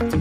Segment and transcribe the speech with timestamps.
[0.00, 0.16] Welcome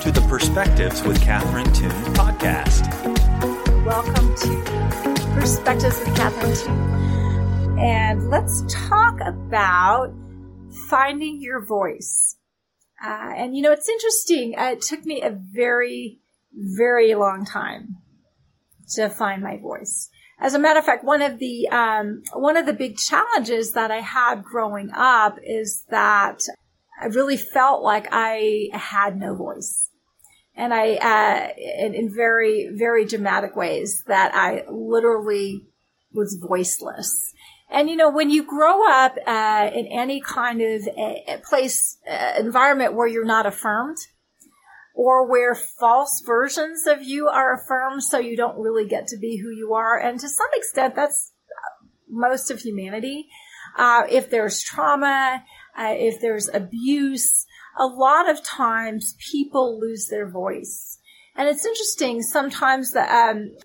[0.00, 2.86] to the Perspectives with Catherine Toon podcast.
[3.86, 7.78] Welcome to Perspectives with Catherine Toon.
[7.78, 10.12] And let's talk about
[10.90, 12.36] finding your voice.
[13.02, 14.58] Uh, and you know, it's interesting.
[14.58, 16.20] Uh, it took me a very,
[16.52, 17.96] very long time
[18.90, 20.10] to find my voice.
[20.42, 23.92] As a matter of fact, one of the um, one of the big challenges that
[23.92, 26.42] I had growing up is that
[27.00, 29.88] I really felt like I had no voice.
[30.56, 35.64] And I, uh, in, in very, very dramatic ways that I literally
[36.12, 37.32] was voiceless.
[37.70, 41.98] And you know, when you grow up uh, in any kind of a, a place,
[42.10, 43.96] uh, environment where you're not affirmed,
[44.94, 49.38] or where false versions of you are affirmed, so you don't really get to be
[49.38, 51.32] who you are, and to some extent, that's
[52.08, 53.28] most of humanity.
[53.78, 55.42] Uh, if there's trauma,
[55.78, 57.46] uh, if there's abuse,
[57.78, 60.98] a lot of times people lose their voice.
[61.34, 63.56] And it's interesting sometimes that, um,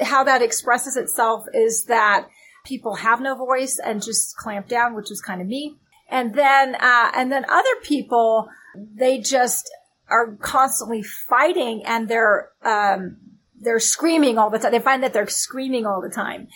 [0.00, 2.28] how that expresses itself is that
[2.64, 5.76] people have no voice and just clamp down, which was kind of me.
[6.08, 9.68] And then, uh, and then other people, they just
[10.08, 13.16] are constantly fighting and they're, um,
[13.60, 14.72] they're screaming all the time.
[14.72, 16.48] They find that they're screaming all the time.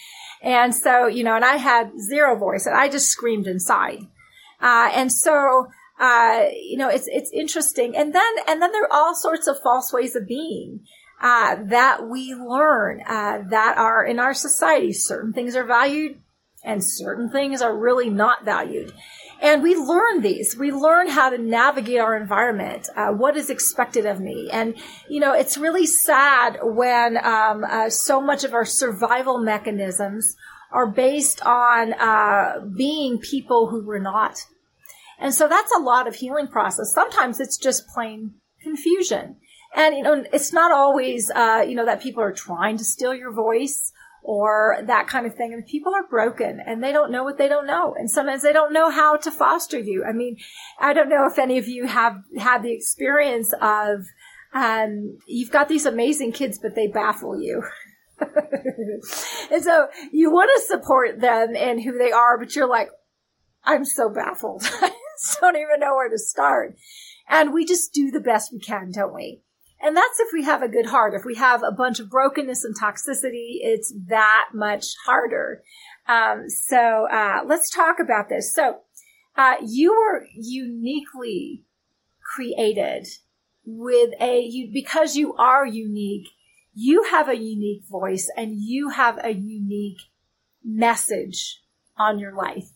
[0.43, 4.01] And so, you know, and I had zero voice and I just screamed inside.
[4.61, 7.97] Uh, and so, uh, you know, it's, it's interesting.
[7.97, 10.81] And then, and then there are all sorts of false ways of being.
[11.23, 14.91] Uh, that we learn uh, that are in our society.
[14.91, 16.19] Certain things are valued,
[16.63, 18.93] and certain things are really not valued.
[19.43, 20.57] And we learn these.
[20.59, 22.89] We learn how to navigate our environment.
[22.95, 24.51] Uh, what is expected of me?
[24.53, 24.75] And
[25.09, 30.37] you know, it's really sad when um, uh, so much of our survival mechanisms
[30.73, 34.37] are based on uh, being people who we're not.
[35.19, 36.93] And so that's a lot of healing process.
[36.95, 39.37] Sometimes it's just plain confusion.
[39.75, 43.15] And, you know, it's not always, uh, you know, that people are trying to steal
[43.15, 45.53] your voice or that kind of thing.
[45.53, 47.95] And people are broken and they don't know what they don't know.
[47.99, 50.05] And sometimes they don't know how to foster you.
[50.05, 50.37] I mean,
[50.79, 54.05] I don't know if any of you have had the experience of,
[54.53, 57.63] um, you've got these amazing kids, but they baffle you.
[59.51, 62.91] and so you want to support them and who they are, but you're like,
[63.65, 64.63] I'm so baffled.
[64.83, 64.91] I
[65.41, 66.77] don't even know where to start.
[67.29, 69.43] And we just do the best we can, don't we?
[69.83, 71.15] And that's if we have a good heart.
[71.15, 75.63] If we have a bunch of brokenness and toxicity, it's that much harder.
[76.07, 78.55] Um, so uh, let's talk about this.
[78.55, 78.81] So
[79.37, 81.65] uh, you were uniquely
[82.35, 83.07] created
[83.65, 86.29] with a you because you are unique.
[86.75, 90.01] You have a unique voice and you have a unique
[90.65, 91.63] message
[91.97, 92.69] on your life.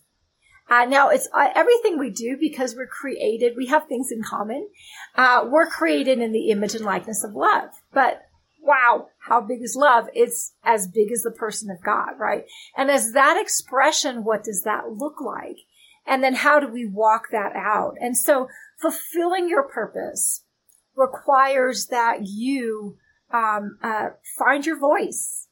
[0.69, 3.53] Uh, now it's uh, everything we do because we're created.
[3.55, 4.67] We have things in common.
[5.15, 7.69] Uh, we're created in the image and likeness of love.
[7.93, 8.23] But
[8.61, 10.07] wow, how big is love?
[10.13, 12.45] It's as big as the person of God, right?
[12.75, 15.57] And as that expression, what does that look like?
[16.07, 17.95] And then how do we walk that out?
[17.99, 18.47] And so
[18.79, 20.43] fulfilling your purpose
[20.95, 22.97] requires that you
[23.31, 25.47] um, uh, find your voice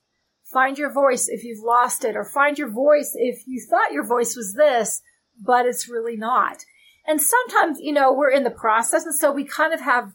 [0.53, 4.05] Find your voice if you've lost it, or find your voice if you thought your
[4.05, 5.01] voice was this,
[5.43, 6.63] but it's really not.
[7.05, 10.13] And sometimes, you know, we're in the process, and so we kind of have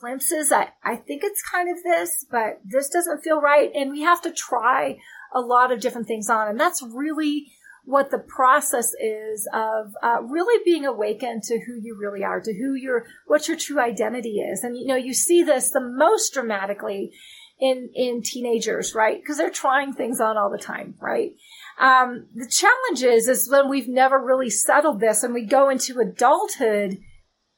[0.00, 0.50] glimpses.
[0.50, 3.70] I, I think it's kind of this, but this doesn't feel right.
[3.74, 4.98] And we have to try
[5.34, 6.48] a lot of different things on.
[6.48, 7.52] And that's really
[7.84, 12.54] what the process is of uh, really being awakened to who you really are, to
[12.54, 14.62] who your, what your true identity is.
[14.62, 17.12] And, you know, you see this the most dramatically
[17.62, 19.22] in in teenagers, right?
[19.22, 21.30] Because they're trying things on all the time, right?
[21.78, 26.00] Um, the challenge is is when we've never really settled this, and we go into
[26.00, 26.98] adulthood,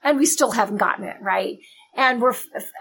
[0.03, 1.57] and we still haven't gotten it right,
[1.97, 2.35] and we're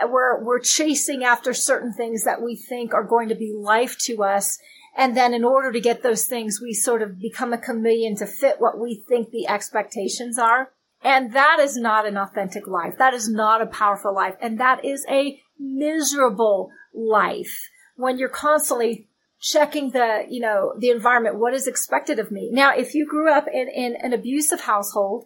[0.05, 4.21] we're we're chasing after certain things that we think are going to be life to
[4.21, 4.59] us.
[4.95, 8.27] And then in order to get those things, we sort of become a chameleon to
[8.27, 10.69] fit what we think the expectations are.
[11.03, 12.99] And that is not an authentic life.
[12.99, 14.35] That is not a powerful life.
[14.39, 19.07] And that is a miserable life when you're constantly
[19.39, 22.49] checking the, you know, the environment, what is expected of me.
[22.51, 25.25] Now, if you grew up in, in an abusive household,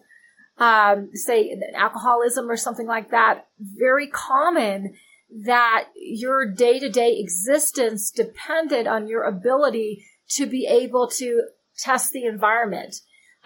[0.58, 4.94] um, say alcoholism or something like that, very common
[5.44, 11.42] that your day to day existence depended on your ability to be able to
[11.76, 12.96] test the environment.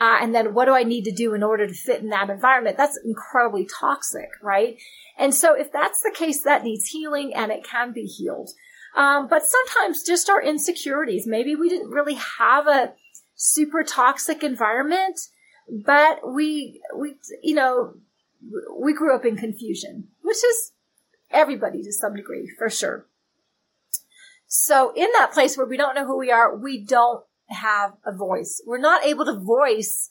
[0.03, 2.29] Uh, and then what do I need to do in order to fit in that
[2.29, 2.77] environment?
[2.77, 4.77] That's incredibly toxic, right?
[5.17, 8.51] And so if that's the case, that needs healing and it can be healed.
[8.97, 11.25] Um, but sometimes just our insecurities.
[11.25, 12.95] Maybe we didn't really have a
[13.37, 15.21] super toxic environment,
[15.69, 17.95] but we, we, you know,
[18.77, 20.73] we grew up in confusion, which is
[21.31, 23.07] everybody to some degree, for sure.
[24.49, 27.23] So in that place where we don't know who we are, we don't
[27.53, 28.63] have a voice.
[28.67, 30.11] We're not able to voice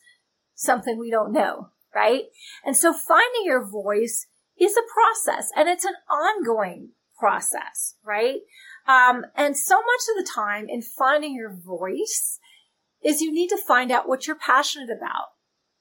[0.56, 2.24] something we don't know, right?
[2.66, 4.28] And so finding your voice
[4.60, 8.40] is a process and it's an ongoing process, right?
[8.88, 12.40] Um, and so much of the time in finding your voice
[13.04, 15.30] is you need to find out what you're passionate about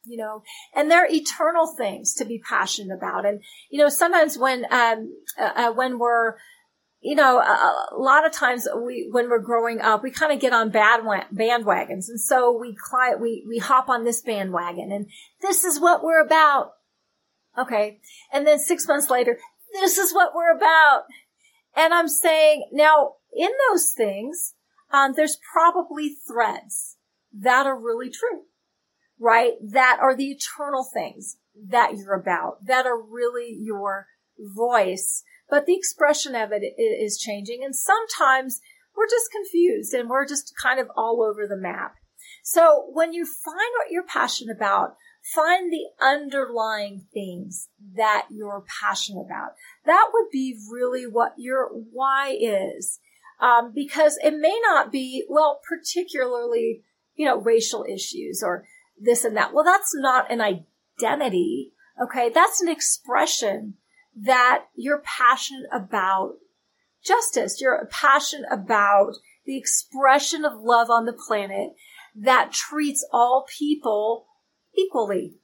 [0.04, 0.42] you know,
[0.74, 3.26] and there are eternal things to be passionate about.
[3.26, 6.36] And, you know, sometimes when, um, uh, uh when we're,
[7.00, 10.40] you know, a, a, lot of times we, when we're growing up, we kind of
[10.40, 11.00] get on bad
[11.34, 12.08] bandwagons.
[12.08, 15.06] And so we climb, we, we hop on this bandwagon and
[15.40, 16.72] this is what we're about.
[17.56, 18.00] Okay.
[18.32, 19.38] And then six months later,
[19.72, 21.04] this is what we're about.
[21.74, 24.54] And I'm saying now in those things,
[24.92, 26.96] um, there's probably threads
[27.32, 28.42] that are really true
[29.20, 29.52] right?
[29.62, 31.36] That are the eternal things
[31.68, 34.06] that you're about, that are really your
[34.38, 35.22] voice.
[35.50, 37.64] But the expression of it is changing.
[37.64, 38.60] And sometimes
[38.96, 41.96] we're just confused and we're just kind of all over the map.
[42.42, 44.96] So when you find what you're passionate about,
[45.34, 49.52] find the underlying things that you're passionate about.
[49.84, 53.00] That would be really what your why is.
[53.40, 56.82] Um, because it may not be, well, particularly,
[57.14, 58.66] you know, racial issues or
[59.00, 59.54] this and that.
[59.54, 61.72] Well, that's not an identity.
[62.02, 62.28] Okay.
[62.28, 63.74] That's an expression
[64.16, 66.34] that you're passionate about
[67.04, 67.60] justice.
[67.60, 69.14] You're passionate about
[69.46, 71.70] the expression of love on the planet
[72.14, 74.26] that treats all people
[74.76, 75.36] equally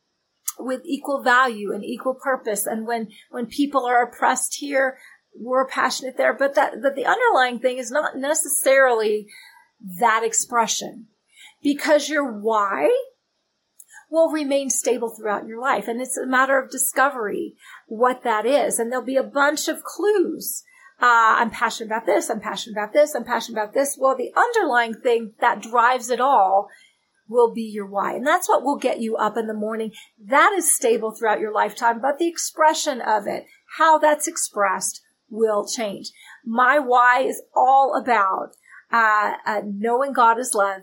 [0.59, 2.67] with equal value and equal purpose.
[2.67, 4.99] And when, when people are oppressed here,
[5.39, 9.29] we're passionate there, but that, that the underlying thing is not necessarily
[9.99, 11.09] that expression
[11.63, 12.91] because your why
[14.11, 15.89] will remain stable throughout your life.
[15.89, 17.55] And it's a matter of discovery
[17.87, 18.79] what that is.
[18.79, 20.63] And there'll be a bunch of clues.
[21.01, 22.31] Uh, I'm passionate about this.
[22.31, 23.15] I'm passionate about this.
[23.15, 23.99] I'm passionate about this.
[24.01, 26.69] Well, the underlying thing that drives it all
[27.29, 28.15] will be your why.
[28.15, 29.93] And that's what will get you up in the morning.
[30.25, 33.47] That is stable throughout your lifetime, but the expression of it,
[33.79, 36.13] how that's expressed will change.
[36.45, 38.53] My why is all about
[38.93, 40.83] uh, uh, knowing God is love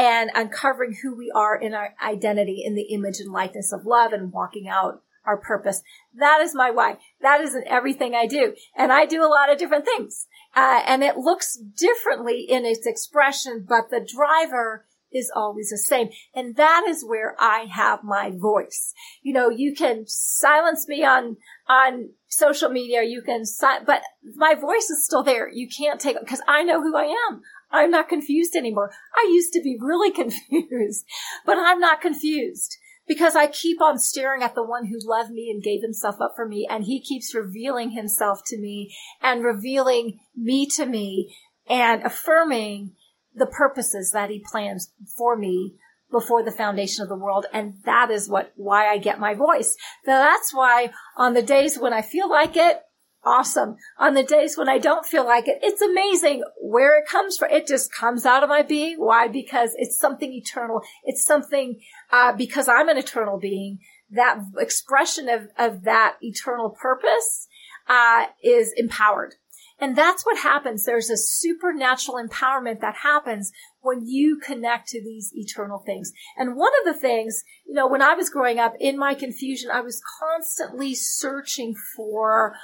[0.00, 4.14] and uncovering who we are in our identity in the image and likeness of love
[4.14, 5.82] and walking out our purpose.
[6.14, 6.96] That is my why.
[7.20, 8.54] That isn't everything I do.
[8.74, 10.26] And I do a lot of different things.
[10.56, 16.08] Uh, and it looks differently in its expression, but the driver is always the same.
[16.34, 18.94] And that is where I have my voice.
[19.20, 21.36] You know, you can silence me on,
[21.68, 24.00] on social media, you can, si- but
[24.34, 25.50] my voice is still there.
[25.52, 27.42] You can't take it because I know who I am.
[27.70, 28.90] I'm not confused anymore.
[29.14, 31.04] I used to be really confused,
[31.46, 32.76] but I'm not confused
[33.06, 36.34] because I keep on staring at the one who loved me and gave himself up
[36.36, 36.66] for me.
[36.70, 41.34] And he keeps revealing himself to me and revealing me to me
[41.68, 42.92] and affirming
[43.34, 45.74] the purposes that he plans for me
[46.10, 47.46] before the foundation of the world.
[47.52, 49.76] And that is what, why I get my voice.
[50.04, 52.80] That's why on the days when I feel like it,
[53.24, 53.76] awesome.
[53.98, 57.50] On the days when I don't feel like it, it's amazing where it comes from.
[57.50, 58.96] It just comes out of my being.
[58.98, 59.28] Why?
[59.28, 60.82] Because it's something eternal.
[61.04, 63.78] It's something, uh, because I'm an eternal being.
[64.10, 67.46] That expression of, of that eternal purpose,
[67.88, 69.34] uh, is empowered.
[69.80, 70.84] And that's what happens.
[70.84, 73.50] There's a supernatural empowerment that happens
[73.80, 76.12] when you connect to these eternal things.
[76.36, 79.70] And one of the things, you know, when I was growing up in my confusion,
[79.72, 82.54] I was constantly searching for,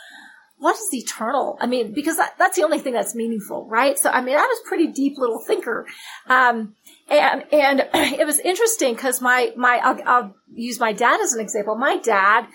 [0.58, 1.58] what is eternal?
[1.60, 3.98] I mean, because that, that's the only thing that's meaningful, right?
[3.98, 5.86] So, I mean, I was pretty deep little thinker.
[6.26, 6.74] Um,
[7.08, 11.40] and, and it was interesting because my, my, I'll, I'll use my dad as an
[11.40, 11.76] example.
[11.76, 12.46] My dad,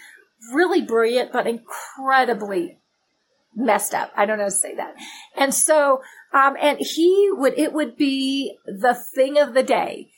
[0.51, 2.79] really brilliant, but incredibly
[3.55, 4.12] messed up.
[4.15, 4.96] I don't know how to say that.
[5.38, 6.01] And so,
[6.34, 10.10] um, and he would, it would be the thing of the day.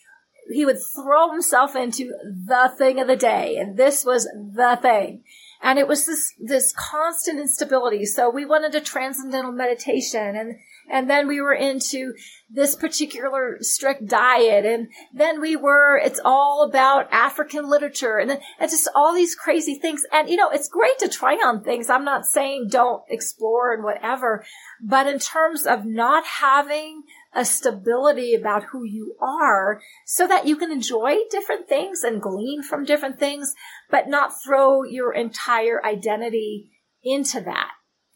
[0.50, 3.58] He would throw himself into the thing of the day.
[3.58, 5.24] And this was the thing.
[5.64, 8.06] And it was this, this constant instability.
[8.06, 10.56] So we went into transcendental meditation and,
[10.92, 12.14] and then we were into
[12.50, 14.66] this particular strict diet.
[14.66, 19.76] And then we were, it's all about African literature and, and just all these crazy
[19.76, 20.04] things.
[20.12, 21.90] And, you know, it's great to try on things.
[21.90, 24.44] I'm not saying don't explore and whatever,
[24.82, 27.04] but in terms of not having
[27.36, 32.62] a stability about who you are so that you can enjoy different things and glean
[32.64, 33.54] from different things,
[33.90, 36.72] but not throw your entire identity
[37.04, 37.72] into that.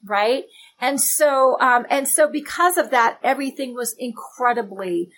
[0.05, 0.45] right?
[0.79, 5.09] And so, um, and so because of that, everything was incredibly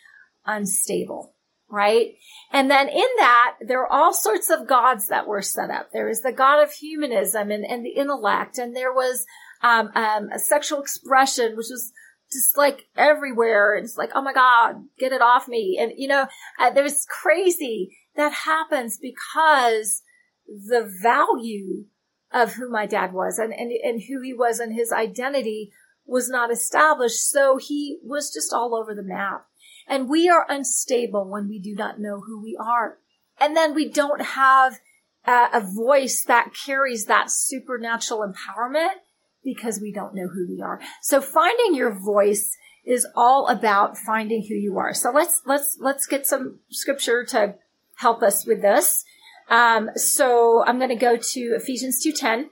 [0.46, 1.36] unstable,
[1.70, 2.14] right?
[2.52, 5.90] And then in that, there are all sorts of gods that were set up.
[5.92, 9.26] There is the god of humanism and, and the intellect, and there was
[9.62, 11.92] um, um, a sexual expression, which was
[12.32, 13.76] just like everywhere.
[13.76, 15.78] And It's like, oh my God, get it off me.
[15.80, 16.28] And you know,
[16.60, 20.02] uh, there's crazy that happens because
[20.48, 21.86] the value
[22.32, 25.72] of who my dad was and, and, and who he was and his identity
[26.06, 27.30] was not established.
[27.30, 29.46] So he was just all over the map.
[29.88, 33.00] And we are unstable when we do not know who we are.
[33.40, 34.80] And then we don't have
[35.26, 38.96] a, a voice that carries that supernatural empowerment
[39.44, 40.80] because we don't know who we are.
[41.02, 44.94] So finding your voice is all about finding who you are.
[44.94, 47.56] So let's, let's, let's get some scripture to
[47.98, 49.06] help us with this.
[49.50, 52.46] Um, so I'm going to go to Ephesians 2.10.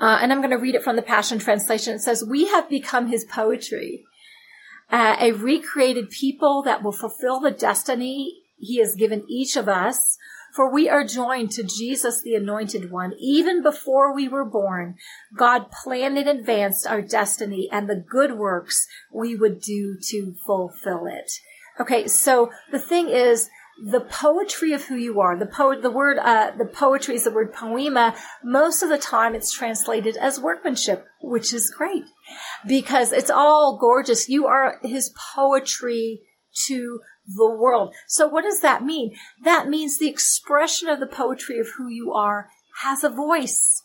[0.00, 1.94] Uh, and I'm going to read it from the Passion Translation.
[1.94, 4.04] It says, we have become his poetry,
[4.90, 10.18] uh, a recreated people that will fulfill the destiny he has given each of us.
[10.54, 13.14] For we are joined to Jesus, the anointed one.
[13.18, 14.96] Even before we were born,
[15.36, 21.06] God planned in advance our destiny and the good works we would do to fulfill
[21.06, 21.32] it.
[21.80, 22.06] Okay.
[22.06, 23.48] So the thing is,
[23.82, 25.36] the poetry of who you are.
[25.36, 28.14] The poet, the word, uh, the poetry is the word poema.
[28.44, 32.04] Most of the time it's translated as workmanship, which is great
[32.66, 34.28] because it's all gorgeous.
[34.28, 36.20] You are his poetry
[36.66, 37.94] to the world.
[38.06, 39.14] So what does that mean?
[39.44, 42.48] That means the expression of the poetry of who you are
[42.82, 43.84] has a voice.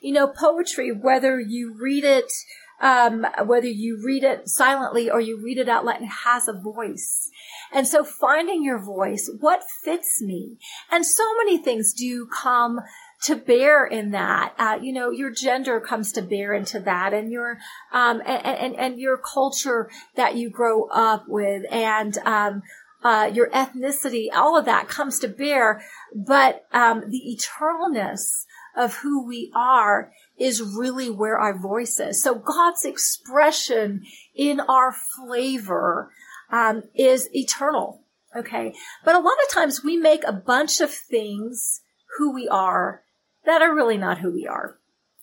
[0.00, 2.32] You know, poetry, whether you read it,
[2.80, 6.52] um, whether you read it silently or you read it out loud, it has a
[6.52, 7.30] voice.
[7.72, 10.56] And so finding your voice, what fits me?
[10.90, 12.80] And so many things do come
[13.22, 14.54] to bear in that.
[14.58, 17.58] Uh, you know, your gender comes to bear into that and your,
[17.92, 22.62] um, and, and, and your culture that you grow up with and, um,
[23.02, 25.82] uh, your ethnicity, all of that comes to bear.
[26.14, 28.44] But, um, the eternalness
[28.76, 32.22] of who we are is really where our voice is.
[32.22, 36.10] So God's expression in our flavor
[36.50, 38.02] um, is eternal.
[38.34, 38.74] Okay.
[39.04, 41.80] But a lot of times we make a bunch of things
[42.16, 43.02] who we are
[43.44, 44.78] that are really not who we are.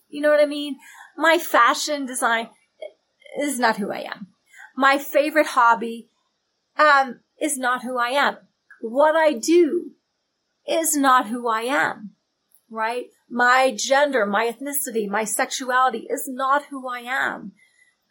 [0.10, 0.78] You know what I mean?
[1.18, 2.50] My fashion design
[3.40, 4.28] is not who I am.
[4.76, 6.10] My favorite hobby,
[6.78, 8.38] um, is not who I am.
[8.82, 9.92] What I do
[10.68, 12.12] is not who I am,
[12.70, 13.08] right?
[13.30, 17.54] My gender, my ethnicity, my sexuality is not who I am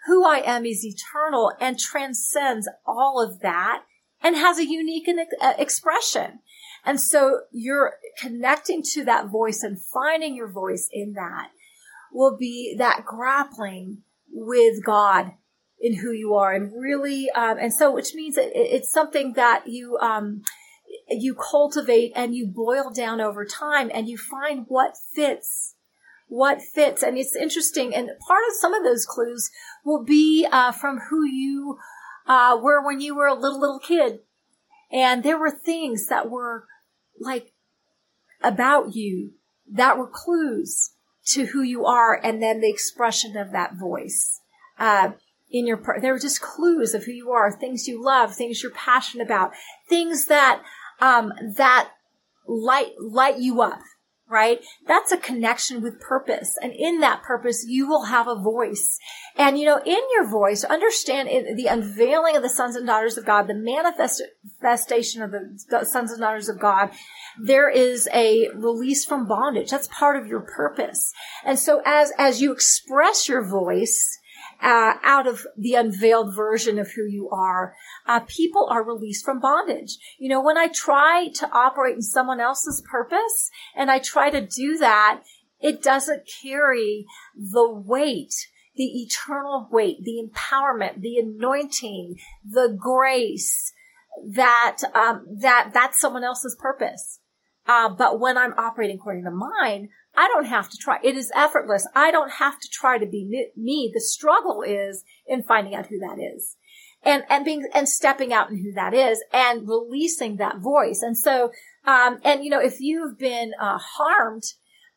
[0.06, 3.82] who I am is eternal and transcends all of that
[4.22, 5.08] and has a unique
[5.40, 6.40] uh, expression.
[6.84, 11.50] And so you're connecting to that voice and finding your voice in that
[12.12, 15.32] will be that grappling with God
[15.80, 19.66] in who you are and really, um, and so which means it, it's something that
[19.66, 20.42] you, um,
[21.08, 25.74] you cultivate and you boil down over time and you find what fits
[26.28, 27.02] what fits.
[27.02, 27.94] And it's interesting.
[27.94, 29.50] And part of some of those clues
[29.84, 31.78] will be uh, from who you
[32.26, 34.20] uh, were when you were a little, little kid.
[34.90, 36.66] And there were things that were
[37.20, 37.52] like
[38.46, 39.32] about you
[39.70, 40.92] that were clues
[41.26, 44.40] to who you are and then the expression of that voice.
[44.78, 45.12] Uh,
[45.50, 48.72] in your, there were just clues of who you are, things you love, things you're
[48.72, 49.52] passionate about,
[49.88, 50.62] things that,
[51.00, 51.90] um, that
[52.46, 53.80] light, light you up
[54.28, 54.60] right?
[54.86, 56.56] That's a connection with purpose.
[56.60, 58.98] And in that purpose, you will have a voice.
[59.36, 63.24] And, you know, in your voice, understand the unveiling of the sons and daughters of
[63.24, 66.90] God, the manifestation of the sons and daughters of God,
[67.40, 69.70] there is a release from bondage.
[69.70, 71.12] That's part of your purpose.
[71.44, 74.18] And so as, as you express your voice,
[74.62, 77.74] uh, out of the unveiled version of who you are,
[78.06, 79.98] uh, people are released from bondage.
[80.18, 84.40] You know, when I try to operate in someone else's purpose and I try to
[84.40, 85.22] do that,
[85.60, 88.34] it doesn't carry the weight
[88.76, 93.72] the eternal weight, the empowerment, the anointing, the grace
[94.34, 97.20] that um, that that's someone else's purpose.
[97.66, 100.98] Uh, but when I'm operating according to mine, I don't have to try.
[101.02, 101.86] It is effortless.
[101.94, 103.90] I don't have to try to be me.
[103.92, 106.56] The struggle is in finding out who that is
[107.02, 111.02] and, and being, and stepping out in who that is and releasing that voice.
[111.02, 111.52] And so,
[111.84, 114.44] um, and you know, if you've been, uh, harmed,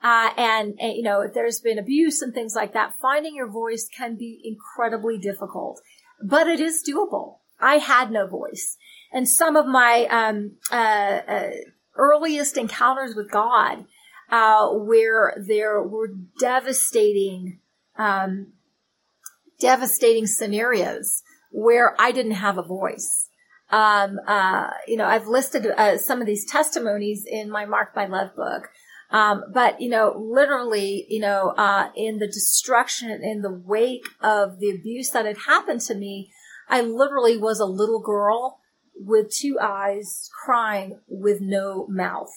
[0.02, 3.52] uh, and, and, you know, if there's been abuse and things like that, finding your
[3.52, 5.82] voice can be incredibly difficult,
[6.24, 7.40] but it is doable.
[7.60, 8.78] I had no voice.
[9.12, 11.50] And some of my, um, uh, uh,
[11.96, 13.86] earliest encounters with God,
[14.32, 16.10] uh, where there were
[16.40, 17.60] devastating,
[17.98, 18.54] um,
[19.60, 23.30] devastating scenarios where I didn't have a voice.
[23.72, 28.06] Um, uh, you know, I've listed uh, some of these testimonies in my Marked by
[28.08, 28.70] Love book.
[29.12, 34.60] Um, but you know, literally, you know, uh, in the destruction, in the wake of
[34.60, 36.32] the abuse that had happened to me,
[36.68, 38.60] I literally was a little girl
[38.96, 42.30] with two eyes crying with no mouth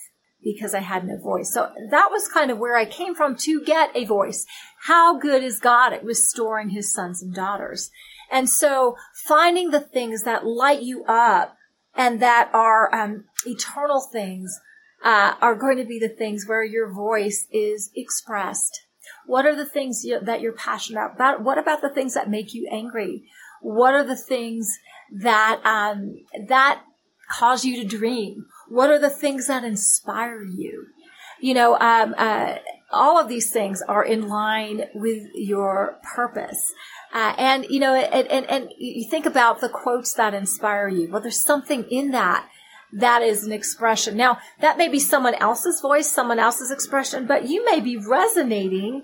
[0.42, 1.52] because I had no voice.
[1.52, 4.46] So that was kind of where I came from to get a voice.
[4.86, 7.90] How good is God at restoring his sons and daughters?
[8.30, 8.96] And so
[9.26, 11.56] finding the things that light you up
[11.94, 14.58] and that are um, eternal things
[15.04, 18.86] uh, are going to be the things where your voice is expressed.
[19.26, 21.42] What are the things you, that you're passionate about?
[21.42, 23.24] What about the things that make you angry?
[23.60, 24.78] What are the things
[25.12, 26.16] that um,
[26.48, 26.82] that
[27.30, 28.46] cause you to dream?
[28.72, 30.86] What are the things that inspire you?
[31.42, 32.54] You know, um, uh,
[32.90, 36.72] all of these things are in line with your purpose.
[37.12, 41.10] Uh, and you know, and, and, and you think about the quotes that inspire you.
[41.10, 42.48] Well, there's something in that
[42.94, 44.16] that is an expression.
[44.16, 49.02] Now, that may be someone else's voice, someone else's expression, but you may be resonating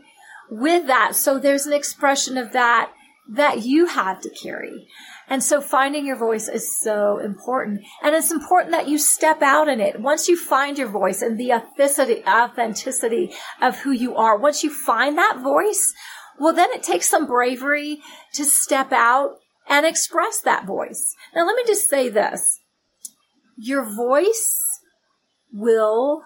[0.51, 1.15] with that.
[1.15, 2.91] So there's an expression of that
[3.29, 4.89] that you have to carry.
[5.31, 7.83] And so finding your voice is so important.
[8.03, 10.01] And it's important that you step out in it.
[10.01, 15.19] Once you find your voice and the authenticity, of who you are, once you find
[15.19, 15.93] that voice,
[16.39, 18.01] well, then it takes some bravery
[18.35, 19.37] to step out
[19.69, 21.15] and express that voice.
[21.35, 22.61] Now, let me just say this
[23.57, 24.55] your voice
[25.53, 26.23] will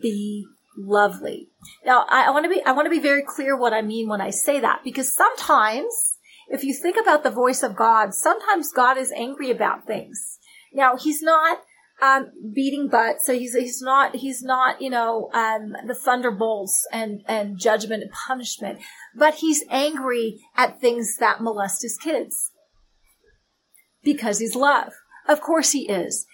[0.00, 0.44] be
[0.76, 1.48] lovely.
[1.84, 4.08] Now, I, I want to be, I want to be very clear what I mean
[4.08, 6.17] when I say that, because sometimes
[6.48, 10.38] if you think about the voice of God, sometimes God is angry about things.
[10.72, 11.60] Now, he's not,
[12.00, 13.16] um, beating butt.
[13.22, 18.12] So he's, he's not, he's not, you know, um, the thunderbolts and, and judgment and
[18.12, 18.78] punishment,
[19.16, 22.52] but he's angry at things that molest his kids
[24.04, 24.92] because he's love.
[25.28, 26.26] Of course he is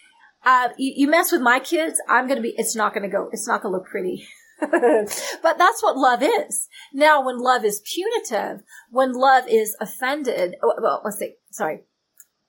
[0.44, 3.08] uh, you, you, mess with my kids, I'm going to be, it's not going to
[3.08, 4.26] go, it's not going to look pretty.
[4.60, 6.68] But that's what love is.
[6.92, 11.82] Now, when love is punitive, when love is offended, oh, well, let's see, sorry,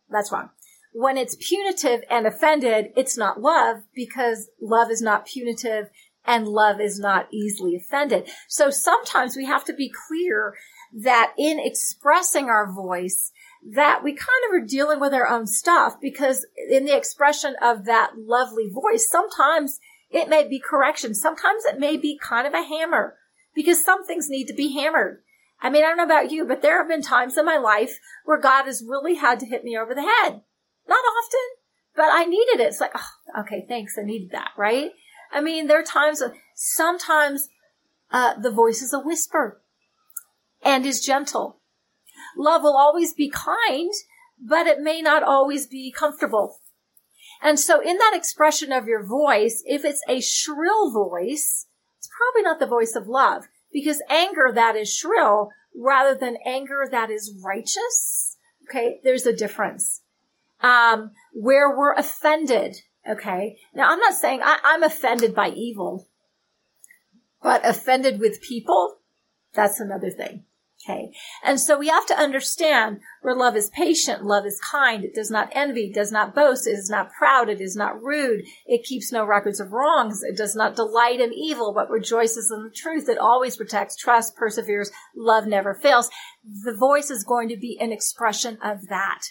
[0.10, 0.50] that's wrong.
[0.94, 5.90] When it's punitive and offended, it's not love because love is not punitive
[6.26, 8.30] and love is not easily offended.
[8.48, 10.56] So sometimes we have to be clear
[10.94, 13.32] that in expressing our voice,
[13.74, 17.86] that we kind of are dealing with our own stuff because in the expression of
[17.86, 21.14] that lovely voice, sometimes it may be correction.
[21.14, 23.16] Sometimes it may be kind of a hammer
[23.54, 25.22] because some things need to be hammered.
[25.62, 28.00] I mean, I don't know about you, but there have been times in my life
[28.26, 30.42] where God has really had to hit me over the head.
[30.88, 31.40] Not often,
[31.96, 32.68] but I needed it.
[32.68, 33.96] It's like, oh, okay, thanks.
[33.98, 34.92] I needed that, right?
[35.32, 36.22] I mean, there are times,
[36.54, 37.48] sometimes,
[38.12, 39.62] uh, the voice is a whisper
[40.64, 41.62] and is gentle
[42.36, 43.92] Love will always be kind,
[44.40, 46.60] but it may not always be comfortable.
[47.42, 51.68] And so in that expression of your voice, if it's a shrill voice,
[51.98, 56.88] it's probably not the voice of love because anger that is shrill rather than anger
[56.90, 58.38] that is righteous.
[58.70, 59.00] Okay.
[59.04, 60.02] There's a difference.
[60.62, 62.78] Um, where we're offended.
[63.08, 63.58] Okay.
[63.74, 66.08] Now I'm not saying I, I'm offended by evil,
[67.44, 68.98] but offended with people,
[69.54, 70.46] that's another thing.
[70.88, 71.12] Okay.
[71.44, 75.32] And so we have to understand where love is patient, love is kind, it does
[75.32, 79.12] not envy, does not boast, it is not proud, it is not rude, it keeps
[79.12, 83.10] no records of wrongs, it does not delight in evil, but rejoices in the truth,
[83.10, 86.12] it always protects, trusts, perseveres, love never fails.
[86.44, 89.22] The voice is going to be an expression of that.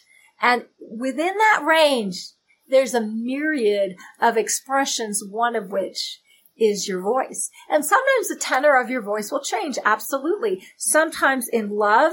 [0.41, 2.31] And within that range,
[2.69, 6.19] there's a myriad of expressions, one of which
[6.57, 7.51] is your voice.
[7.69, 9.79] And sometimes the tenor of your voice will change.
[9.85, 10.63] Absolutely.
[10.77, 12.13] Sometimes in love,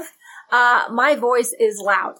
[0.50, 2.16] uh, my voice is loud.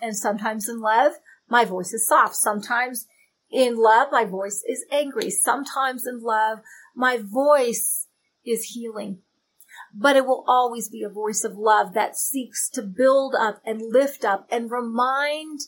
[0.00, 1.12] And sometimes in love,
[1.48, 2.36] my voice is soft.
[2.36, 3.06] Sometimes
[3.50, 5.30] in love, my voice is angry.
[5.30, 6.58] Sometimes in love,
[6.94, 8.06] my voice
[8.44, 9.18] is healing.
[9.94, 13.80] But it will always be a voice of love that seeks to build up and
[13.80, 15.60] lift up and remind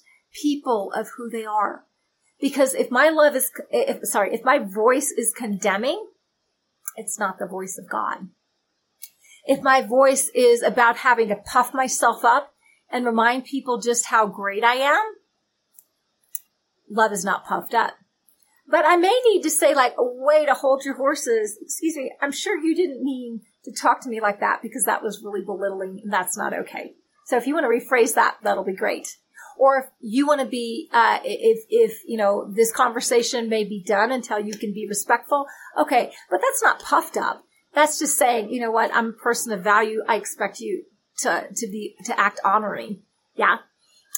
[0.43, 1.87] people of who they are.
[2.41, 6.07] Because if my love is, if, sorry, if my voice is condemning,
[6.97, 8.29] it's not the voice of God.
[9.47, 12.53] If my voice is about having to puff myself up
[12.91, 15.15] and remind people just how great I am,
[16.91, 17.95] love is not puffed up.
[18.67, 21.59] But I may need to say like, a way to hold your horses.
[21.61, 22.13] Excuse me.
[22.23, 25.45] I'm sure you didn't mean to talk to me like that because that was really
[25.45, 26.95] belittling and that's not okay.
[27.27, 29.17] So if you want to rephrase that, that'll be great.
[29.59, 33.83] Or if you want to be, uh, if, if, you know, this conversation may be
[33.83, 35.47] done until you can be respectful.
[35.79, 36.13] Okay.
[36.31, 37.45] But that's not puffed up.
[37.75, 38.95] That's just saying, you know what?
[38.95, 40.03] I'm a person of value.
[40.09, 40.85] I expect you
[41.19, 43.03] to, to be, to act honoring.
[43.37, 43.59] Yeah.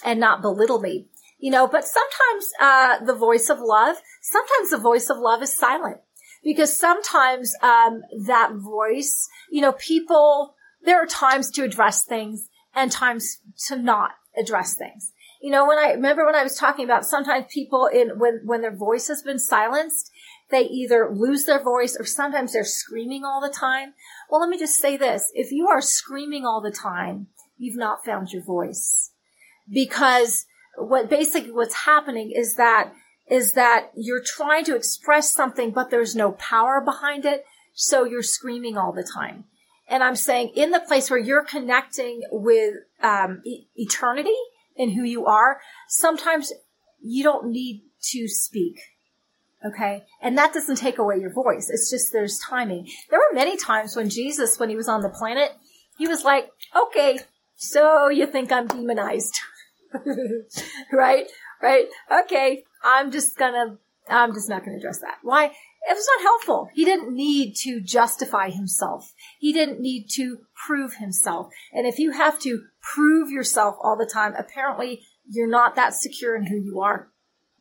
[0.04, 1.08] And not belittle me.
[1.38, 5.56] You know, but sometimes, uh, the voice of love, sometimes the voice of love is
[5.56, 5.98] silent
[6.44, 12.90] because sometimes, um, that voice, you know, people, there are times to address things and
[12.90, 15.11] times to not address things.
[15.42, 18.62] You know, when I remember when I was talking about sometimes people in when when
[18.62, 20.12] their voice has been silenced,
[20.52, 23.94] they either lose their voice or sometimes they're screaming all the time.
[24.30, 25.32] Well, let me just say this.
[25.34, 27.26] If you are screaming all the time,
[27.58, 29.10] you've not found your voice.
[29.68, 32.92] Because what basically what's happening is that
[33.28, 38.22] is that you're trying to express something but there's no power behind it, so you're
[38.22, 39.42] screaming all the time.
[39.88, 44.36] And I'm saying in the place where you're connecting with um, e- eternity
[44.76, 46.52] and who you are, sometimes
[47.00, 48.80] you don't need to speak.
[49.64, 50.04] Okay.
[50.20, 51.70] And that doesn't take away your voice.
[51.70, 52.88] It's just there's timing.
[53.10, 55.50] There were many times when Jesus, when he was on the planet,
[55.98, 57.20] he was like, okay,
[57.54, 59.38] so you think I'm demonized.
[60.92, 61.26] right?
[61.62, 61.86] Right?
[62.24, 62.64] Okay.
[62.82, 65.18] I'm just gonna, I'm just not gonna address that.
[65.22, 65.52] Why?
[65.88, 66.68] It was not helpful.
[66.74, 69.12] He didn't need to justify himself.
[69.38, 71.48] He didn't need to prove himself.
[71.72, 76.36] And if you have to prove yourself all the time, apparently you're not that secure
[76.36, 77.08] in who you are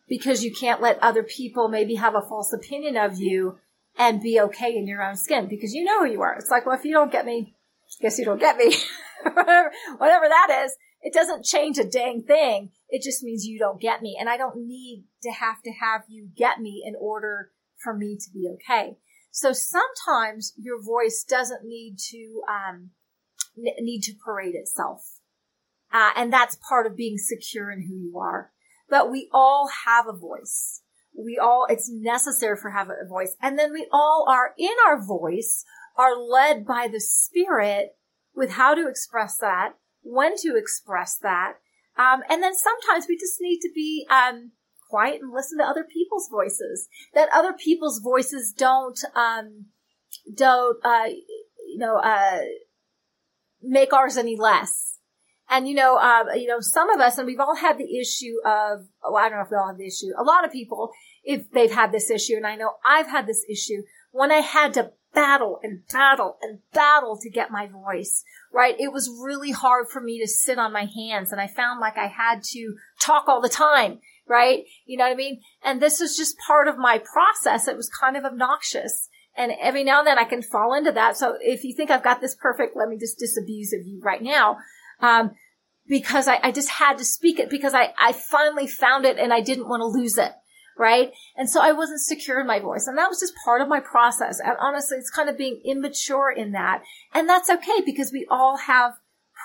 [0.08, 3.58] because you can't let other people maybe have a false opinion of you
[3.98, 6.36] and be okay in your own skin because you know who you are.
[6.36, 7.56] It's like, well, if you don't get me,
[8.02, 8.76] guess you don't get me.
[9.24, 12.70] whatever, that is, it doesn't change a dang thing.
[12.90, 14.18] It just means you don't get me.
[14.20, 17.50] And I don't need to have to have you get me in order
[17.84, 18.98] for me to be okay.
[19.32, 22.92] So sometimes your voice doesn't need to um,
[23.58, 25.20] n- need to parade itself,
[25.94, 28.52] uh, and that's part of being secure in who you are.
[28.90, 30.82] But we all have a voice.
[31.18, 35.02] We all it's necessary for have a voice, and then we all are in our
[35.02, 35.64] voice
[35.98, 37.96] are led by the Spirit
[38.34, 41.56] with how to express that, when to express that,
[41.98, 44.52] um, and then sometimes we just need to be um,
[44.92, 46.88] quiet and listen to other people's voices.
[47.16, 49.66] That other people's voices don't, um,
[50.36, 52.42] don't, uh, you know, uh,
[53.64, 55.00] make ours any less.
[55.50, 58.36] And you know, um, you know, some of us, and we've all had the issue
[58.46, 60.12] of, I don't know if we all have the issue.
[60.18, 60.92] A lot of people,
[61.24, 64.74] if they've had this issue, and I know I've had this issue, when I had
[64.76, 68.24] to battle and battle and battle to get my voice,
[68.54, 68.76] right?
[68.80, 71.98] It was really hard for me to sit on my hands and I found like
[71.98, 74.64] I had to talk all the time right?
[74.86, 75.42] You know what I mean?
[75.64, 77.68] And this was just part of my process.
[77.68, 79.10] It was kind of obnoxious.
[79.36, 81.18] And every now and then I can fall into that.
[81.18, 84.22] So if you think I've got this perfect, let me just disabuse of you right
[84.22, 84.58] now.
[85.00, 85.32] Um,
[85.88, 89.34] because I, I just had to speak it because I, I finally found it and
[89.34, 90.32] I didn't want to lose it.
[90.78, 91.12] Right.
[91.36, 92.88] And so I wasn't secure in my voice.
[92.88, 94.40] And that was just part of my process.
[94.40, 96.82] And honestly, it's kind of being immature in that.
[97.14, 98.94] And that's okay because we all have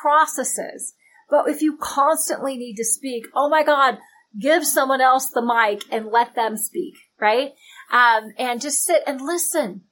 [0.01, 0.95] processes.
[1.29, 3.99] But if you constantly need to speak, oh my God,
[4.39, 7.53] give someone else the mic and let them speak, right?
[7.93, 9.83] Um, and just sit and listen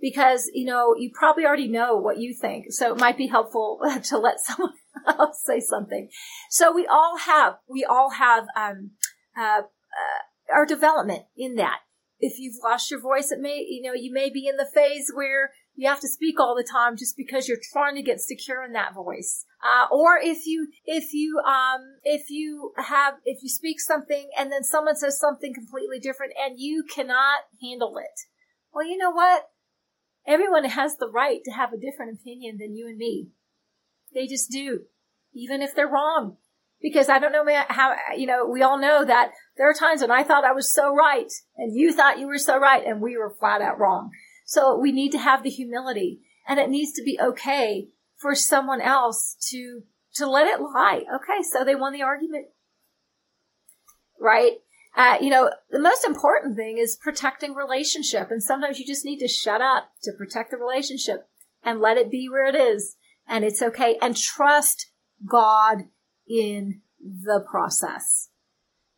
[0.00, 2.66] because, you know, you probably already know what you think.
[2.70, 4.74] So it might be helpful to let someone
[5.06, 6.08] else say something.
[6.50, 8.90] So we all have, we all have, um,
[9.38, 11.78] uh, uh, our development in that.
[12.18, 15.10] If you've lost your voice, it may, you know, you may be in the phase
[15.12, 18.64] where you have to speak all the time just because you're trying to get secure
[18.64, 19.44] in that voice.
[19.62, 24.50] Uh, or if you, if you, um, if you have, if you speak something and
[24.50, 28.20] then someone says something completely different and you cannot handle it.
[28.72, 29.50] Well, you know what?
[30.26, 33.28] Everyone has the right to have a different opinion than you and me.
[34.14, 34.80] They just do.
[35.34, 36.38] Even if they're wrong.
[36.80, 40.10] Because I don't know how, you know, we all know that there are times when
[40.10, 43.16] I thought I was so right and you thought you were so right and we
[43.16, 44.10] were flat out wrong.
[44.46, 48.80] So we need to have the humility and it needs to be okay for someone
[48.80, 49.82] else to,
[50.14, 51.02] to let it lie.
[51.16, 51.42] Okay.
[51.42, 52.46] So they won the argument.
[54.18, 54.52] Right.
[54.96, 58.30] Uh, you know, the most important thing is protecting relationship.
[58.30, 61.28] And sometimes you just need to shut up to protect the relationship
[61.62, 62.96] and let it be where it is.
[63.28, 63.98] And it's okay.
[64.00, 64.86] And trust
[65.28, 65.86] God
[66.26, 68.30] in the process.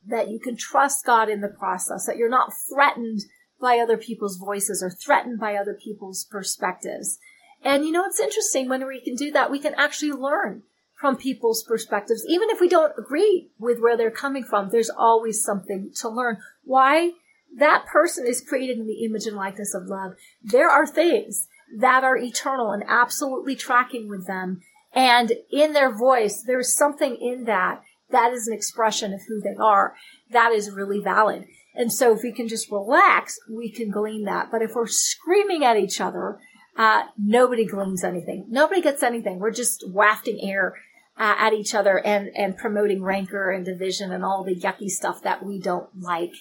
[0.07, 3.23] That you can trust God in the process, that you're not threatened
[3.61, 7.19] by other people's voices or threatened by other people's perspectives.
[7.63, 10.63] And you know, it's interesting when we can do that, we can actually learn
[10.95, 12.25] from people's perspectives.
[12.29, 16.39] Even if we don't agree with where they're coming from, there's always something to learn.
[16.65, 17.13] Why?
[17.57, 20.13] That person is created in the image and likeness of love.
[20.43, 24.61] There are things that are eternal and absolutely tracking with them.
[24.93, 29.55] And in their voice, there's something in that that is an expression of who they
[29.61, 29.95] are.
[30.31, 31.47] That is really valid.
[31.79, 34.51] And so if we can just relax, we can glean that.
[34.51, 36.41] But if we're screaming at each other,
[36.77, 38.47] uh, nobody gleans anything.
[38.49, 39.39] Nobody gets anything.
[39.39, 40.75] We're just wafting air
[41.17, 45.23] uh, at each other and, and promoting rancor and division and all the yucky stuff
[45.23, 46.33] that we don't like.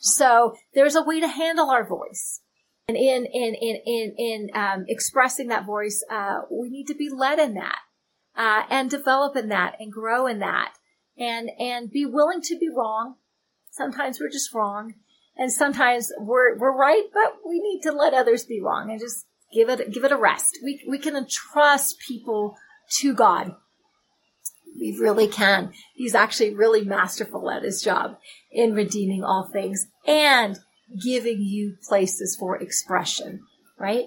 [0.00, 2.42] So there's a way to handle our voice.
[2.86, 7.08] And in, in, in, in, in, um, expressing that voice, uh, we need to be
[7.08, 7.78] led in that,
[8.36, 10.74] uh, and develop in that and grow in that
[11.16, 13.14] and, and be willing to be wrong.
[13.76, 14.94] Sometimes we're just wrong
[15.36, 19.26] and sometimes we're, we're right, but we need to let others be wrong and just
[19.52, 20.58] give it, give it a rest.
[20.62, 22.56] We, we can entrust people
[23.00, 23.56] to God
[24.78, 25.72] we really can.
[25.94, 28.18] He's actually really masterful at his job
[28.50, 30.58] in redeeming all things and
[31.02, 33.40] giving you places for expression,
[33.78, 34.06] right?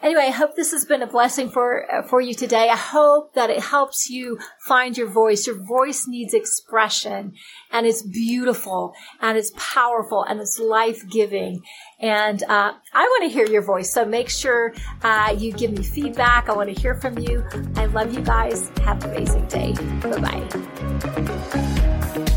[0.00, 2.68] Anyway, I hope this has been a blessing for uh, for you today.
[2.68, 5.46] I hope that it helps you find your voice.
[5.46, 7.32] Your voice needs expression,
[7.72, 11.62] and it's beautiful, and it's powerful, and it's life giving.
[11.98, 15.82] And uh, I want to hear your voice, so make sure uh, you give me
[15.82, 16.48] feedback.
[16.48, 17.44] I want to hear from you.
[17.74, 18.70] I love you guys.
[18.84, 19.72] Have an amazing day.
[20.00, 20.48] Bye bye.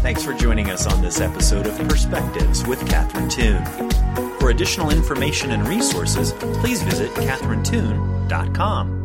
[0.02, 4.01] Thanks for joining us on this episode of Perspectives with Catherine Toon.
[4.42, 9.01] For additional information and resources, please visit catherinetoon.com.